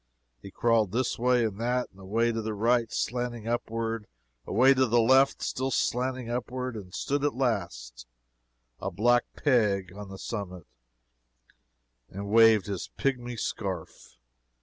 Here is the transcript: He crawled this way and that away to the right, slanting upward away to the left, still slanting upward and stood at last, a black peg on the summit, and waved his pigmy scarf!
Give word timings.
He 0.41 0.49
crawled 0.49 0.91
this 0.93 1.19
way 1.19 1.45
and 1.45 1.59
that 1.59 1.89
away 1.95 2.31
to 2.31 2.41
the 2.41 2.55
right, 2.55 2.91
slanting 2.91 3.47
upward 3.47 4.07
away 4.47 4.73
to 4.73 4.87
the 4.87 4.99
left, 4.99 5.43
still 5.43 5.69
slanting 5.69 6.27
upward 6.27 6.75
and 6.75 6.91
stood 6.91 7.23
at 7.23 7.35
last, 7.35 8.07
a 8.79 8.89
black 8.89 9.25
peg 9.35 9.93
on 9.95 10.09
the 10.09 10.17
summit, 10.17 10.65
and 12.09 12.29
waved 12.31 12.65
his 12.65 12.89
pigmy 12.97 13.35
scarf! 13.37 14.17